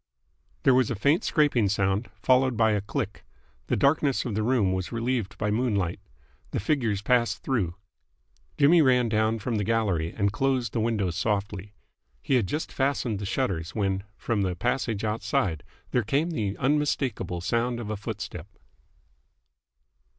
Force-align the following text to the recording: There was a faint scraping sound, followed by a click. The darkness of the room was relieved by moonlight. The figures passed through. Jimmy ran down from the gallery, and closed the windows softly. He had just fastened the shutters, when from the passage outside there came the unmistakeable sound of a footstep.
There 0.63 0.73
was 0.73 0.89
a 0.89 0.95
faint 0.95 1.23
scraping 1.23 1.69
sound, 1.69 2.09
followed 2.23 2.57
by 2.57 2.71
a 2.71 2.81
click. 2.81 3.23
The 3.67 3.75
darkness 3.77 4.25
of 4.25 4.33
the 4.33 4.41
room 4.41 4.73
was 4.73 4.91
relieved 4.91 5.37
by 5.37 5.51
moonlight. 5.51 5.99
The 6.49 6.59
figures 6.59 7.03
passed 7.03 7.43
through. 7.43 7.75
Jimmy 8.57 8.81
ran 8.81 9.09
down 9.09 9.37
from 9.37 9.57
the 9.57 9.63
gallery, 9.63 10.11
and 10.11 10.33
closed 10.33 10.73
the 10.73 10.79
windows 10.79 11.15
softly. 11.15 11.75
He 12.19 12.33
had 12.33 12.47
just 12.47 12.71
fastened 12.73 13.19
the 13.19 13.27
shutters, 13.27 13.75
when 13.75 14.03
from 14.17 14.41
the 14.41 14.55
passage 14.55 15.03
outside 15.03 15.61
there 15.91 16.01
came 16.01 16.31
the 16.31 16.57
unmistakeable 16.57 17.39
sound 17.39 17.79
of 17.79 17.91
a 17.91 17.95
footstep. 17.95 18.47